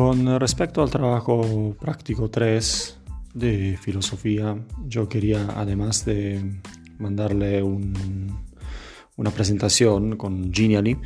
Con 0.00 0.40
respecto 0.40 0.82
al 0.82 0.88
trabajo 0.88 1.76
práctico 1.78 2.30
3 2.30 2.98
de 3.34 3.78
filosofía, 3.78 4.56
yo 4.86 5.10
quería, 5.10 5.46
además 5.54 6.06
de 6.06 6.58
mandarle 6.98 7.62
una 7.62 9.30
presentación 9.30 10.16
con 10.16 10.54
Genially, 10.54 10.96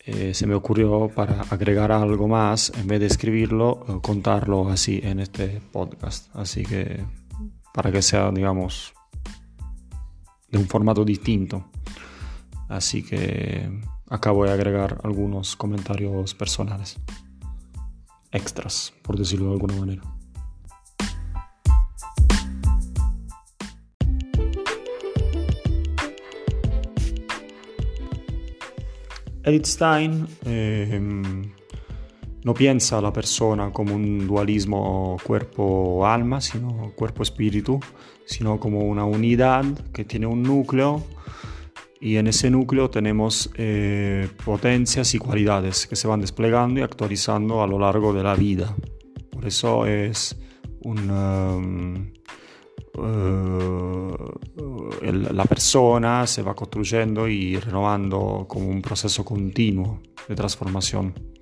eh, 0.00 0.34
se 0.34 0.44
me 0.48 0.56
ocurrió 0.56 1.08
para 1.08 1.42
agregar 1.42 1.92
algo 1.92 2.26
más, 2.26 2.72
en 2.76 2.88
vez 2.88 2.98
de 2.98 3.06
escribirlo, 3.06 3.86
eh, 3.88 3.92
contarlo 4.02 4.70
así 4.70 5.00
en 5.04 5.20
este 5.20 5.60
podcast. 5.70 6.28
Así 6.34 6.64
que 6.64 7.04
para 7.72 7.92
que 7.92 8.02
sea, 8.02 8.32
digamos, 8.32 8.92
de 10.50 10.58
un 10.58 10.66
formato 10.66 11.04
distinto. 11.04 11.70
Así 12.68 13.04
que 13.04 13.70
acá 14.08 14.32
voy 14.32 14.48
a 14.48 14.54
agregar 14.54 14.98
algunos 15.04 15.54
comentarios 15.54 16.34
personales, 16.34 16.98
extras, 18.36 18.92
por 19.02 19.16
decirlo 19.16 19.46
de 19.46 19.52
alguna 19.52 19.74
manera. 19.76 20.02
Edith 29.42 29.66
Stein 29.66 30.26
eh, 30.44 31.00
no 32.42 32.54
piensa 32.54 32.98
a 32.98 33.00
la 33.00 33.12
persona 33.12 33.72
como 33.72 33.94
un 33.94 34.26
dualismo 34.26 35.16
cuerpo-alma, 35.22 36.40
sino 36.40 36.92
cuerpo-espíritu, 36.96 37.78
sino 38.24 38.58
como 38.58 38.80
una 38.80 39.04
unidad 39.04 39.64
que 39.92 40.04
tiene 40.04 40.26
un 40.26 40.42
núcleo 40.42 41.02
y 42.00 42.16
en 42.16 42.26
ese 42.26 42.50
núcleo 42.50 42.90
tenemos 42.90 43.50
eh, 43.56 44.28
potencias 44.44 45.14
y 45.14 45.18
cualidades 45.18 45.86
que 45.86 45.96
se 45.96 46.06
van 46.06 46.20
desplegando 46.20 46.80
y 46.80 46.82
actualizando 46.82 47.62
a 47.62 47.66
lo 47.66 47.78
largo 47.78 48.12
de 48.12 48.22
la 48.22 48.34
vida. 48.34 48.74
Por 49.30 49.46
eso 49.46 49.86
es 49.86 50.36
un... 50.82 51.10
Um, 51.10 52.12
eh, 55.02 55.12
la 55.12 55.44
persona 55.44 56.26
se 56.26 56.42
va 56.42 56.54
construyendo 56.54 57.28
y 57.28 57.56
renovando 57.56 58.46
como 58.48 58.68
un 58.68 58.80
proceso 58.80 59.24
continuo 59.24 60.00
de 60.28 60.34
transformación. 60.34 61.35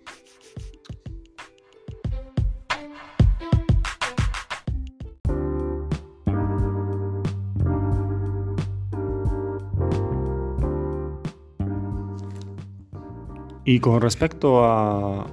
Y 13.67 13.81
con 13.81 14.01
respecto 14.01 14.65
a, 14.65 15.27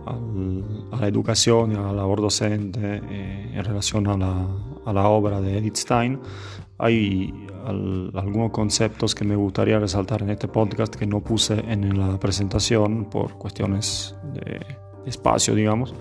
la 0.99 1.07
educación 1.07 1.71
y 1.71 1.75
a 1.75 1.81
la 1.81 1.93
labor 1.93 2.21
docente 2.21 3.01
eh, 3.09 3.51
en 3.53 3.63
relación 3.63 4.07
a 4.07 4.17
la, 4.17 4.47
a 4.85 4.93
la 4.93 5.07
obra 5.09 5.41
de 5.41 5.57
Edith 5.57 5.75
Stein, 5.75 6.19
hay 6.77 7.33
algunos 7.65 8.51
conceptos 8.51 9.13
que 9.13 9.23
me 9.23 9.35
gustaría 9.35 9.79
resaltar 9.79 10.23
en 10.23 10.31
este 10.31 10.47
podcast 10.47 10.95
que 10.95 11.05
no 11.05 11.19
puse 11.19 11.59
en 11.67 11.97
la 11.97 12.19
presentación 12.19 13.05
por 13.05 13.37
cuestiones 13.37 14.15
de 14.33 14.65
espacio, 15.05 15.53
digamos. 15.53 15.93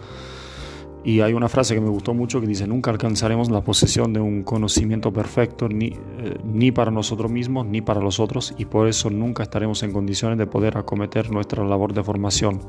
Y 1.03 1.20
hay 1.20 1.33
una 1.33 1.48
frase 1.48 1.75
que 1.75 1.81
me 1.81 1.89
gustó 1.89 2.12
mucho 2.12 2.41
que 2.41 2.47
dice, 2.47 2.67
nunca 2.67 2.91
alcanzaremos 2.91 3.51
la 3.51 3.62
posesión 3.62 4.12
de 4.12 4.20
un 4.20 4.43
conocimiento 4.43 5.12
perfecto 5.12 5.69
ni, 5.69 5.87
eh, 5.87 6.39
ni 6.45 6.73
para 6.73 6.91
nosotros 6.91 7.31
mismos 7.31 7.65
ni 7.67 7.81
para 7.81 8.01
los 8.01 8.20
otros 8.20 8.55
y 8.59 8.67
por 8.67 8.87
eso 8.87 9.09
nunca 9.09 9.43
estaremos 9.43 9.83
en 9.83 9.93
condiciones 9.93 10.37
de 10.37 10.47
poder 10.47 10.77
acometer 10.77 11.31
nuestra 11.31 11.65
labor 11.65 11.95
de 11.95 12.03
formación 12.03 12.61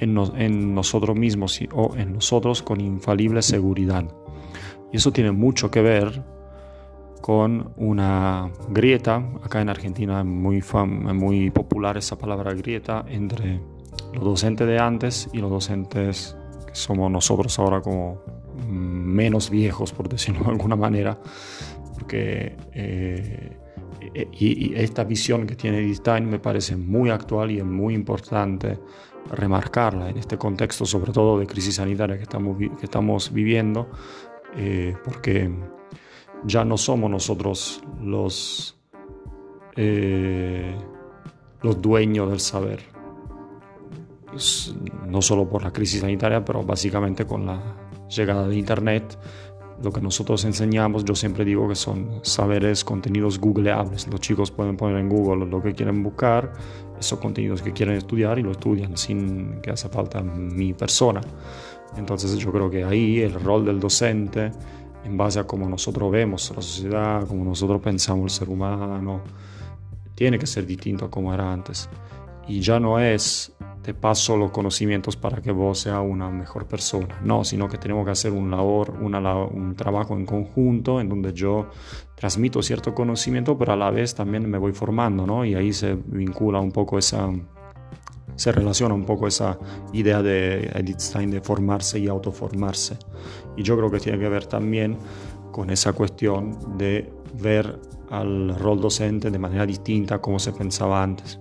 en, 0.00 0.74
nosotros 0.74 1.16
mismos 1.16 1.60
o 1.72 1.94
en 1.96 2.14
nosotros 2.14 2.62
con 2.62 2.80
infalible 2.80 3.42
seguridad. 3.42 4.04
Y 4.92 4.96
eso 4.96 5.12
tiene 5.12 5.32
mucho 5.32 5.70
que 5.70 5.82
ver 5.82 6.22
con 7.20 7.72
una 7.76 8.50
grieta, 8.70 9.16
acá 9.42 9.60
en 9.60 9.68
Argentina 9.68 10.20
es 10.20 10.26
muy, 10.26 10.62
muy 11.14 11.50
popular 11.50 11.96
esa 11.96 12.16
palabra 12.16 12.54
grieta, 12.54 13.04
entre 13.08 13.60
los 14.14 14.24
docentes 14.24 14.66
de 14.66 14.78
antes 14.78 15.28
y 15.32 15.38
los 15.38 15.50
docentes 15.50 16.36
que 16.68 16.74
somos 16.74 17.10
nosotros 17.10 17.58
ahora 17.58 17.80
como 17.80 18.22
menos 18.68 19.50
viejos, 19.50 19.92
por 19.92 20.08
decirlo 20.08 20.44
de 20.44 20.50
alguna 20.50 20.76
manera, 20.76 21.18
porque 21.94 22.56
eh, 22.72 23.56
y, 24.32 24.74
esta 24.74 25.04
visión 25.04 25.46
que 25.46 25.54
tiene 25.54 25.92
Stein 25.94 26.28
me 26.28 26.38
parece 26.38 26.76
muy 26.76 27.10
actual 27.10 27.50
y 27.50 27.58
es 27.58 27.64
muy 27.64 27.94
importante 27.94 28.78
remarcarla 29.30 30.08
en 30.10 30.18
este 30.18 30.38
contexto, 30.38 30.86
sobre 30.86 31.12
todo 31.12 31.38
de 31.38 31.46
crisis 31.46 31.76
sanitaria 31.76 32.16
que 32.16 32.22
estamos, 32.22 32.56
que 32.58 32.84
estamos 32.84 33.32
viviendo, 33.32 33.90
eh, 34.56 34.94
porque 35.04 35.50
ya 36.44 36.64
no 36.64 36.76
somos 36.78 37.10
nosotros 37.10 37.82
los, 38.02 38.78
eh, 39.76 40.74
los 41.62 41.82
dueños 41.82 42.30
del 42.30 42.40
saber. 42.40 42.97
No 45.06 45.22
solo 45.22 45.48
por 45.48 45.62
la 45.62 45.72
crisis 45.72 46.00
sanitaria, 46.00 46.44
pero 46.44 46.62
básicamente 46.62 47.26
con 47.26 47.46
la 47.46 47.60
llegada 48.08 48.46
de 48.46 48.56
Internet. 48.56 49.18
Lo 49.82 49.92
que 49.92 50.00
nosotros 50.00 50.44
enseñamos, 50.44 51.04
yo 51.04 51.14
siempre 51.14 51.44
digo 51.44 51.68
que 51.68 51.76
son 51.76 52.20
saberes, 52.22 52.84
contenidos 52.84 53.38
googleables. 53.38 54.08
Los 54.08 54.20
chicos 54.20 54.50
pueden 54.50 54.76
poner 54.76 54.98
en 54.98 55.08
Google 55.08 55.46
lo 55.46 55.62
que 55.62 55.72
quieren 55.72 56.02
buscar, 56.02 56.52
esos 56.98 57.20
contenidos 57.20 57.62
que 57.62 57.72
quieren 57.72 57.94
estudiar 57.96 58.38
y 58.40 58.42
lo 58.42 58.50
estudian 58.50 58.96
sin 58.96 59.60
que 59.60 59.70
hace 59.70 59.88
falta 59.88 60.20
mi 60.20 60.72
persona. 60.72 61.20
Entonces 61.96 62.36
yo 62.38 62.50
creo 62.52 62.68
que 62.68 62.84
ahí 62.84 63.20
el 63.20 63.34
rol 63.34 63.64
del 63.64 63.78
docente, 63.78 64.50
en 65.04 65.16
base 65.16 65.38
a 65.38 65.44
cómo 65.44 65.68
nosotros 65.68 66.10
vemos 66.10 66.52
la 66.54 66.60
sociedad, 66.60 67.26
cómo 67.26 67.44
nosotros 67.44 67.80
pensamos 67.80 68.24
el 68.24 68.30
ser 68.30 68.48
humano, 68.48 69.22
tiene 70.14 70.38
que 70.38 70.46
ser 70.46 70.66
distinto 70.66 71.04
a 71.04 71.10
como 71.10 71.32
era 71.32 71.52
antes. 71.52 71.88
Y 72.48 72.60
ya 72.60 72.80
no 72.80 72.98
es 72.98 73.54
te 73.88 73.94
paso 73.94 74.36
los 74.36 74.50
conocimientos 74.50 75.16
para 75.16 75.40
que 75.40 75.50
vos 75.50 75.78
seas 75.78 76.02
una 76.06 76.28
mejor 76.28 76.66
persona, 76.66 77.18
no, 77.24 77.42
sino 77.42 77.68
que 77.68 77.78
tenemos 77.78 78.04
que 78.04 78.10
hacer 78.10 78.32
un, 78.32 78.50
labor, 78.50 78.90
una, 79.00 79.18
un 79.46 79.74
trabajo 79.76 80.14
en 80.14 80.26
conjunto 80.26 81.00
en 81.00 81.08
donde 81.08 81.32
yo 81.32 81.70
transmito 82.14 82.60
cierto 82.60 82.94
conocimiento, 82.94 83.56
pero 83.56 83.72
a 83.72 83.76
la 83.76 83.90
vez 83.90 84.14
también 84.14 84.46
me 84.50 84.58
voy 84.58 84.72
formando, 84.72 85.26
¿no? 85.26 85.42
Y 85.42 85.54
ahí 85.54 85.72
se 85.72 85.94
vincula 85.94 86.60
un 86.60 86.70
poco 86.70 86.98
esa, 86.98 87.30
se 88.34 88.52
relaciona 88.52 88.94
un 88.94 89.06
poco 89.06 89.26
esa 89.26 89.58
idea 89.94 90.22
de 90.22 90.70
Edith 90.74 91.00
Stein 91.00 91.30
de 91.30 91.40
formarse 91.40 91.98
y 91.98 92.08
autoformarse. 92.08 92.98
Y 93.56 93.62
yo 93.62 93.74
creo 93.74 93.90
que 93.90 94.00
tiene 94.00 94.18
que 94.18 94.28
ver 94.28 94.44
también 94.44 94.98
con 95.50 95.70
esa 95.70 95.94
cuestión 95.94 96.76
de 96.76 97.10
ver 97.40 97.80
al 98.10 98.54
rol 98.58 98.82
docente 98.82 99.30
de 99.30 99.38
manera 99.38 99.64
distinta 99.64 100.18
como 100.18 100.38
se 100.38 100.52
pensaba 100.52 101.02
antes 101.02 101.40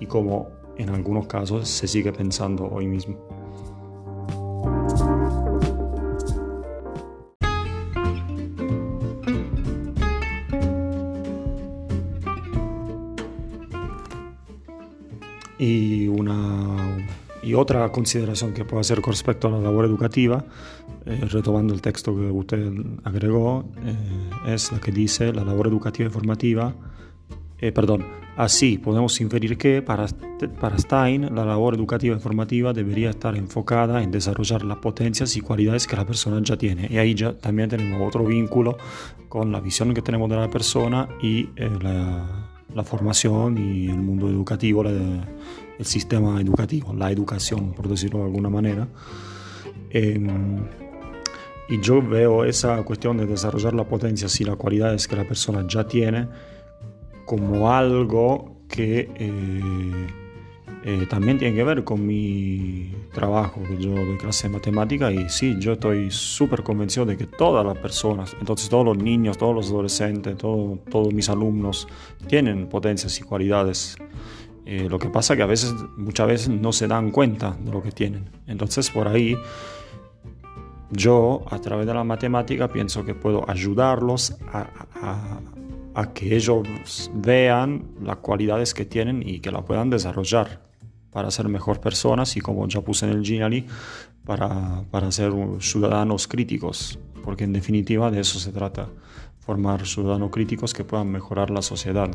y 0.00 0.06
como 0.06 0.48
en 0.76 0.90
algunos 0.90 1.26
casos 1.26 1.68
se 1.68 1.88
sigue 1.88 2.12
pensando 2.12 2.68
hoy 2.68 2.86
mismo. 2.86 3.18
Y, 15.60 16.06
una, 16.06 17.08
y 17.42 17.54
otra 17.54 17.90
consideración 17.90 18.54
que 18.54 18.64
puedo 18.64 18.80
hacer 18.80 19.00
con 19.00 19.12
respecto 19.12 19.48
a 19.48 19.50
la 19.50 19.58
labor 19.58 19.84
educativa, 19.84 20.44
eh, 21.04 21.20
retomando 21.28 21.74
el 21.74 21.82
texto 21.82 22.14
que 22.14 22.30
usted 22.30 22.72
agregó, 23.02 23.64
eh, 23.84 24.54
es 24.54 24.70
la 24.70 24.78
que 24.78 24.92
dice 24.92 25.32
la 25.32 25.42
labor 25.42 25.66
educativa 25.66 26.08
y 26.08 26.12
formativa, 26.12 26.74
eh, 27.60 27.72
perdón, 27.72 28.06
así 28.36 28.78
podemos 28.78 29.20
inferir 29.20 29.58
que 29.58 29.82
para, 29.82 30.06
para 30.60 30.78
Stein 30.78 31.34
la 31.34 31.44
labor 31.44 31.74
educativa 31.74 32.16
y 32.16 32.20
formativa 32.20 32.72
debería 32.72 33.10
estar 33.10 33.36
enfocada 33.36 34.02
en 34.02 34.10
desarrollar 34.10 34.64
las 34.64 34.78
potencias 34.78 35.36
y 35.36 35.40
cualidades 35.40 35.86
que 35.86 35.96
la 35.96 36.06
persona 36.06 36.40
ya 36.42 36.56
tiene. 36.56 36.86
Y 36.90 36.98
ahí 36.98 37.14
ya 37.14 37.32
también 37.32 37.68
tenemos 37.68 38.06
otro 38.06 38.24
vínculo 38.24 38.78
con 39.28 39.52
la 39.52 39.60
visión 39.60 39.92
que 39.94 40.02
tenemos 40.02 40.30
de 40.30 40.36
la 40.36 40.48
persona 40.48 41.08
y 41.22 41.48
la 41.82 42.48
la 42.74 42.84
formación 42.84 43.56
y 43.58 43.88
el 43.88 43.98
mundo 43.98 44.28
educativo, 44.28 44.84
el 44.84 45.84
sistema 45.84 46.40
educativo, 46.40 46.94
la 46.94 47.10
educación, 47.10 47.72
por 47.72 47.88
decirlo 47.88 48.20
de 48.20 48.24
alguna 48.26 48.50
manera. 48.50 48.88
Em, 49.90 50.58
y 51.68 51.80
yo 51.80 52.02
veo 52.02 52.44
esa 52.44 52.82
cuestión 52.82 53.16
de 53.16 53.26
desarrollar 53.26 53.74
la 53.74 53.84
potencia 53.84 54.28
y 54.38 54.44
las 54.44 54.56
cualidades 54.56 55.06
que 55.08 55.16
la 55.16 55.24
persona 55.24 55.66
ya 55.68 55.86
tiene 55.86 56.28
como 57.28 57.70
algo 57.70 58.56
que 58.68 59.10
eh, 59.14 60.06
eh, 60.82 61.06
también 61.10 61.36
tiene 61.36 61.54
que 61.54 61.62
ver 61.62 61.84
con 61.84 62.06
mi 62.06 62.90
trabajo, 63.12 63.60
que 63.68 63.76
yo 63.76 63.90
doy 63.90 64.16
clase 64.16 64.48
de 64.48 64.54
matemática 64.54 65.12
y 65.12 65.28
sí, 65.28 65.54
yo 65.58 65.72
estoy 65.74 66.10
súper 66.10 66.62
convencido 66.62 67.04
de 67.04 67.18
que 67.18 67.26
todas 67.26 67.66
las 67.66 67.76
personas, 67.76 68.34
entonces 68.40 68.70
todos 68.70 68.86
los 68.86 68.96
niños, 68.96 69.36
todos 69.36 69.54
los 69.54 69.68
adolescentes, 69.68 70.38
todos 70.38 71.12
mis 71.12 71.28
alumnos 71.28 71.86
tienen 72.28 72.66
potencias 72.66 73.18
y 73.20 73.22
cualidades. 73.22 73.96
Eh, 74.64 74.86
lo 74.88 74.98
que 74.98 75.10
pasa 75.10 75.36
que 75.36 75.42
a 75.42 75.46
veces, 75.46 75.74
muchas 75.98 76.26
veces 76.28 76.48
no 76.48 76.72
se 76.72 76.88
dan 76.88 77.10
cuenta 77.10 77.58
de 77.60 77.70
lo 77.70 77.82
que 77.82 77.92
tienen. 77.92 78.30
Entonces 78.46 78.88
por 78.88 79.06
ahí 79.06 79.36
yo 80.90 81.44
a 81.50 81.58
través 81.58 81.86
de 81.86 81.92
la 81.92 82.04
matemática 82.04 82.68
pienso 82.68 83.04
que 83.04 83.14
puedo 83.14 83.44
ayudarlos 83.50 84.34
a, 84.50 84.66
a, 85.02 85.40
que 86.06 86.36
ellos 86.36 87.10
vean 87.14 87.88
las 88.00 88.16
cualidades 88.16 88.72
que 88.72 88.84
tienen 88.84 89.22
y 89.26 89.40
que 89.40 89.50
la 89.50 89.64
puedan 89.64 89.90
desarrollar 89.90 90.62
para 91.10 91.30
ser 91.30 91.48
mejor 91.48 91.80
personas 91.80 92.36
y 92.36 92.40
como 92.40 92.66
ya 92.68 92.80
puse 92.80 93.06
en 93.06 93.12
el 93.12 93.24
Genially, 93.24 93.66
para, 94.24 94.84
para 94.90 95.10
ser 95.10 95.32
ciudadanos 95.60 96.28
críticos, 96.28 96.98
porque 97.24 97.44
en 97.44 97.52
definitiva 97.52 98.10
de 98.10 98.20
eso 98.20 98.38
se 98.38 98.52
trata, 98.52 98.88
formar 99.38 99.86
ciudadanos 99.86 100.30
críticos 100.30 100.74
que 100.74 100.84
puedan 100.84 101.10
mejorar 101.10 101.50
la 101.50 101.62
sociedad. 101.62 102.10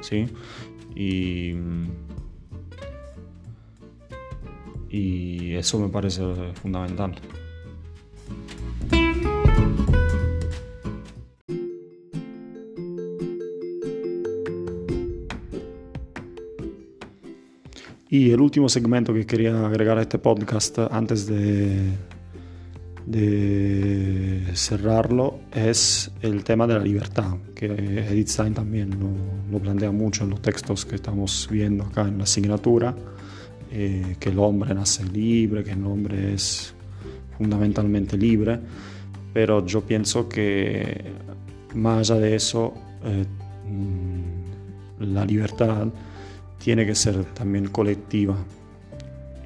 ¿sí? 0.00 0.26
Y, 0.96 1.54
y 4.88 5.54
eso 5.54 5.78
me 5.78 5.88
parece 5.88 6.22
fundamental. 6.54 7.14
Y 18.12 18.30
el 18.30 18.42
último 18.42 18.68
segmento 18.68 19.14
que 19.14 19.24
quería 19.24 19.66
agregar 19.66 19.96
a 19.96 20.02
este 20.02 20.18
podcast 20.18 20.80
antes 20.90 21.26
de, 21.26 21.94
de 23.06 24.50
cerrarlo 24.52 25.38
es 25.50 26.12
el 26.20 26.44
tema 26.44 26.66
de 26.66 26.74
la 26.74 26.80
libertad, 26.80 27.38
que 27.54 27.64
Edith 27.64 28.28
Stein 28.28 28.52
también 28.52 28.90
lo, 29.50 29.58
plantea 29.60 29.90
mucho 29.92 30.24
en 30.24 30.30
los 30.30 30.42
textos 30.42 30.84
que 30.84 30.96
estamos 30.96 31.48
viendo 31.50 31.84
acá 31.84 32.02
en 32.02 32.18
la 32.18 32.24
asignatura, 32.24 32.94
eh, 33.70 34.16
que 34.20 34.28
el 34.28 34.38
hombre 34.40 34.74
nace 34.74 35.04
libre, 35.04 35.64
que 35.64 35.72
el 35.72 35.86
hombre 35.86 36.34
es 36.34 36.74
fundamentalmente 37.38 38.18
libre, 38.18 38.60
pero 39.32 39.64
yo 39.64 39.80
pienso 39.80 40.28
que 40.28 41.02
más 41.74 42.10
allá 42.10 42.20
de 42.20 42.34
eso, 42.36 42.74
eh, 43.04 43.24
mm, 43.70 45.14
la 45.14 45.24
libertad 45.24 45.88
tiene 46.62 46.86
que 46.86 46.94
ser 46.94 47.24
también 47.34 47.68
colectiva. 47.68 48.36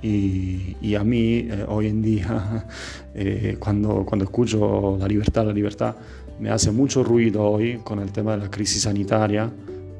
Y, 0.02 0.94
a 0.94 1.02
mí 1.02 1.48
eh, 1.50 1.64
hoy 1.66 1.88
en 1.88 2.00
día, 2.02 2.66
eh, 3.14 3.56
cuando, 3.58 4.04
cuando 4.04 4.24
escucho 4.24 4.96
la 5.00 5.08
libertad, 5.08 5.46
la 5.46 5.52
libertad, 5.52 5.96
me 6.38 6.50
hace 6.50 6.70
mucho 6.70 7.02
ruido 7.02 7.42
hoy 7.42 7.78
con 7.82 7.98
el 7.98 8.12
tema 8.12 8.32
de 8.32 8.44
la 8.44 8.50
crisis 8.50 8.82
sanitaria, 8.82 9.50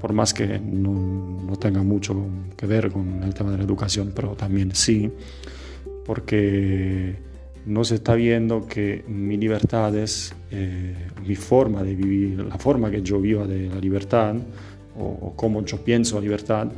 por 0.00 0.12
más 0.12 0.32
que 0.34 0.58
no, 0.60 1.40
no 1.44 1.56
tenga 1.56 1.82
mucho 1.82 2.14
que 2.56 2.66
ver 2.66 2.92
con 2.92 3.22
el 3.22 3.34
tema 3.34 3.50
de 3.50 3.58
la 3.58 3.64
educación, 3.64 4.12
pero 4.14 4.32
también 4.32 4.74
sí, 4.74 5.10
porque 6.04 7.16
no 7.64 7.82
se 7.82 7.96
está 7.96 8.14
viendo 8.14 8.66
que 8.66 9.02
mi 9.08 9.38
libertad 9.38 9.96
es 9.96 10.34
eh, 10.50 10.94
mi 11.26 11.34
forma 11.34 11.82
de 11.82 11.94
vivir, 11.96 12.38
la 12.44 12.58
forma 12.58 12.90
que 12.90 13.02
yo 13.02 13.18
viva 13.20 13.46
de 13.46 13.68
la 13.68 13.80
libertad 13.80 14.36
o, 14.96 15.04
o 15.04 15.32
cómo 15.34 15.64
yo 15.64 15.82
pienso 15.82 16.16
la 16.16 16.22
libertad, 16.22 16.68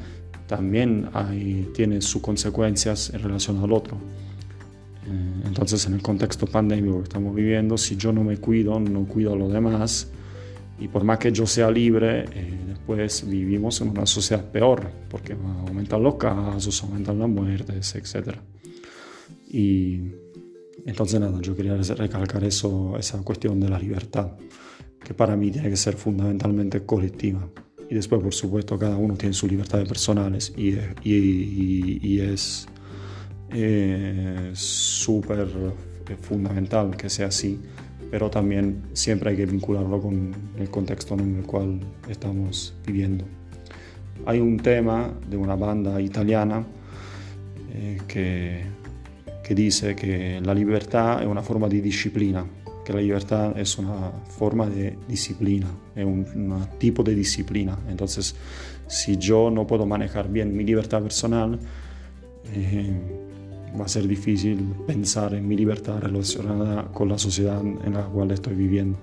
también 0.49 1.11
hay, 1.13 1.71
tiene 1.75 2.01
sus 2.01 2.23
consecuencias 2.23 3.11
en 3.11 3.23
relación 3.23 3.63
al 3.63 3.71
otro. 3.71 3.99
Eh, 5.07 5.43
entonces, 5.47 5.87
en 5.87 5.95
el 5.95 6.03
contexto 6.03 6.47
pandémico 6.47 6.99
que 6.99 7.05
estamos 7.05 7.35
viviendo, 7.35 7.77
si 7.77 7.97
yo 7.97 8.13
no 8.13 8.25
me 8.25 8.39
cuido, 8.39 8.81
no 8.81 9.05
cuido 9.05 9.35
a 9.35 9.37
los 9.37 9.53
demás, 9.53 10.09
y 10.81 10.89
por 10.89 11.05
más 11.05 11.19
que 11.19 11.31
yo 11.31 11.47
sea 11.47 11.71
libre, 11.71 12.25
eh, 12.33 12.59
después 12.67 13.29
vivimos 13.29 13.81
en 13.83 13.91
una 13.91 14.07
sociedad 14.07 14.45
peor, 14.51 14.91
porque 15.11 15.35
aumentan 15.67 16.03
los 16.03 16.15
casos, 16.15 16.83
aumentan 16.83 17.19
las 17.19 17.29
muertes, 17.29 17.95
etc. 17.95 18.37
Y 19.51 20.01
entonces, 20.87 21.21
nada, 21.21 21.39
yo 21.43 21.55
quería 21.55 21.77
recalcar 21.77 22.43
eso, 22.45 22.97
esa 22.99 23.19
cuestión 23.23 23.61
de 23.61 23.69
la 23.69 23.79
libertad, 23.79 24.33
que 25.05 25.13
para 25.13 25.37
mí 25.37 25.51
tiene 25.51 25.69
que 25.69 25.77
ser 25.77 25.95
fundamentalmente 25.95 26.87
colectiva. 26.87 27.47
Y 27.91 27.95
después, 27.95 28.23
por 28.23 28.35
supuesto, 28.35 28.79
cada 28.79 28.97
uno 28.97 29.15
tiene 29.15 29.33
sus 29.33 29.51
libertades 29.51 29.89
personales 29.89 30.53
y, 30.57 30.77
y, 31.03 32.21
es 32.21 32.69
eh, 33.51 34.51
súper 34.53 35.49
eh, 36.09 36.17
fundamental 36.21 36.95
que 36.97 37.09
sea 37.09 37.29
así, 37.29 37.59
pero 38.11 38.29
también 38.29 38.83
siempre 38.93 39.31
hay 39.31 39.37
que 39.37 39.47
vincularlo 39.47 40.03
con 40.03 40.35
el 40.59 40.69
contexto 40.69 41.15
en 41.15 41.37
el 41.37 41.47
cual 41.47 41.81
estamos 42.11 42.75
viviendo. 42.87 43.25
Hay 44.27 44.39
un 44.39 44.59
tema 44.59 45.11
de 45.31 45.39
una 45.39 45.57
banda 45.57 45.99
italiana 45.99 46.67
eh, 47.73 47.99
que, 48.07 48.65
que 49.43 49.55
dice 49.55 49.97
que 49.97 50.43
la 50.43 50.53
libertad 50.53 51.23
es 51.23 51.27
una 51.27 51.43
forma 51.43 51.69
de 51.69 51.81
disciplina 51.81 52.45
que 52.89 52.95
la 52.95 53.03
libertad 53.03 53.59
es 53.59 53.77
una 53.77 54.13
forma 54.39 54.67
de 54.67 54.97
disciplina, 55.07 55.67
es 55.95 56.07
un, 56.07 56.25
tipo 56.79 57.03
de 57.03 57.15
disciplina. 57.15 57.79
Entonces, 57.87 58.35
si 58.87 59.19
yo 59.19 59.51
no 59.51 59.67
puedo 59.67 59.85
manejar 59.85 60.31
bien 60.31 60.57
mi 60.57 60.65
libertad 60.65 61.03
personal, 61.03 61.59
eh, 62.55 62.99
va 63.79 63.85
a 63.85 63.89
ser 63.89 64.09
difícil 64.09 64.75
pensar 64.87 65.35
en 65.35 65.47
mi 65.47 65.55
libertad 65.55 65.99
relacionada 66.01 66.85
con 66.91 67.11
la 67.11 67.19
sociedad 67.19 67.61
en 67.61 67.93
la 67.93 68.05
cual 68.05 68.31
estoy 68.31 68.55
viviendo. 68.55 68.99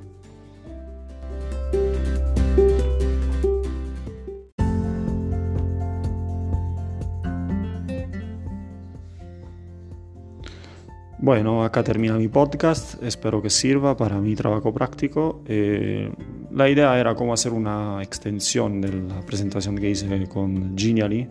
Bueno, 11.25 11.63
acá 11.63 11.83
termina 11.83 12.19
mi 12.19 12.27
podcast, 12.27 13.01
espero 13.01 13.41
que 13.41 13.49
sirva 13.49 13.97
para 13.97 14.19
mi 14.21 14.35
trabajo 14.35 14.71
práctico. 14.71 15.41
Eh, 15.47 16.11
la 16.51 16.69
idea 16.69 16.99
era 16.99 17.15
cómo 17.15 17.33
hacer 17.33 17.51
una 17.51 18.03
extensión 18.03 18.79
de 18.79 18.93
la 18.93 19.21
presentación 19.21 19.75
que 19.75 19.89
hice 19.89 20.27
con 20.27 20.77
Genially. 20.77 21.27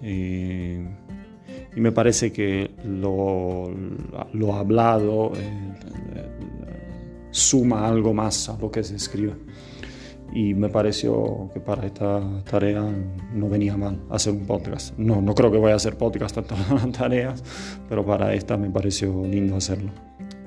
Eh, 0.00 0.88
y 1.76 1.80
me 1.80 1.92
parece 1.92 2.32
que 2.32 2.70
lo, 2.86 3.70
lo 4.32 4.54
hablado 4.54 5.32
eh, 5.36 5.74
suma 7.30 7.86
algo 7.86 8.14
más 8.14 8.48
a 8.48 8.56
lo 8.56 8.70
que 8.70 8.82
se 8.82 8.96
escribe 8.96 9.34
y 10.32 10.54
me 10.54 10.68
pareció 10.68 11.50
que 11.52 11.60
para 11.60 11.86
esta 11.86 12.20
tarea 12.44 12.84
no 13.32 13.48
venía 13.48 13.76
mal 13.76 14.02
hacer 14.10 14.32
un 14.32 14.46
podcast. 14.46 14.96
No, 14.98 15.20
no 15.20 15.34
creo 15.34 15.50
que 15.50 15.58
vaya 15.58 15.74
a 15.74 15.76
hacer 15.76 15.96
podcast 15.96 16.36
en 16.36 16.44
todas 16.44 16.70
las 16.70 16.92
tareas, 16.92 17.44
pero 17.88 18.04
para 18.04 18.34
esta 18.34 18.56
me 18.56 18.70
pareció 18.70 19.22
lindo 19.24 19.56
hacerlo. 19.56 19.90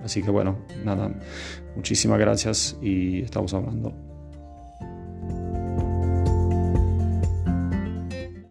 Así 0.04 0.22
que 0.22 0.32
bueno, 0.32 0.58
nada, 0.84 1.14
muchísimas 1.76 2.20
gracias 2.20 2.78
y 2.82 3.22
estamos 3.22 3.54
hablando. 3.54 4.09